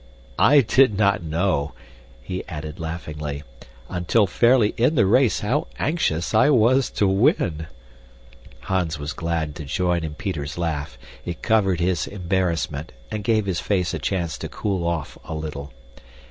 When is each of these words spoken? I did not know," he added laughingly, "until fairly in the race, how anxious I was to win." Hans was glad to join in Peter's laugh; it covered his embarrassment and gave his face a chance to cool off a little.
I 0.39 0.61
did 0.61 0.97
not 0.97 1.21
know," 1.21 1.73
he 2.23 2.43
added 2.47 2.79
laughingly, 2.79 3.43
"until 3.87 4.25
fairly 4.25 4.69
in 4.69 4.95
the 4.95 5.05
race, 5.05 5.41
how 5.41 5.67
anxious 5.77 6.33
I 6.33 6.49
was 6.49 6.89
to 6.97 7.07
win." 7.07 7.67
Hans 8.61 8.97
was 8.97 9.13
glad 9.13 9.53
to 9.57 9.65
join 9.65 10.03
in 10.03 10.15
Peter's 10.15 10.57
laugh; 10.57 10.97
it 11.23 11.43
covered 11.43 11.79
his 11.79 12.07
embarrassment 12.07 12.93
and 13.11 13.23
gave 13.23 13.45
his 13.45 13.59
face 13.59 13.93
a 13.93 13.99
chance 13.99 14.39
to 14.39 14.49
cool 14.49 14.87
off 14.87 15.19
a 15.23 15.35
little. 15.35 15.71